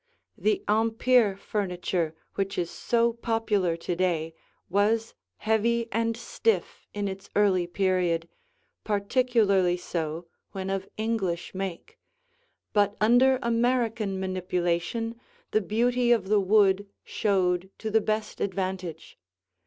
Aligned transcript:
The 0.35 0.63
Empire 0.67 1.37
furniture 1.37 2.15
which 2.33 2.57
is 2.57 2.71
so 2.71 3.13
popular 3.13 3.77
to 3.77 3.95
day 3.95 4.33
was 4.67 5.13
heavy 5.37 5.87
and 5.91 6.17
stiff 6.17 6.87
in 6.91 7.07
its 7.07 7.29
early 7.35 7.67
period, 7.67 8.27
particularly 8.83 9.77
so 9.77 10.25
when 10.53 10.71
of 10.71 10.89
English 10.97 11.53
make, 11.53 11.99
but 12.73 12.97
under 12.99 13.37
American 13.43 14.19
manipulation 14.19 15.19
the 15.51 15.61
beauty 15.61 16.11
of 16.11 16.29
the 16.29 16.39
wood 16.39 16.87
showed 17.03 17.69
to 17.77 17.91
the 17.91 18.01
best 18.01 18.41
advantage. 18.41 19.19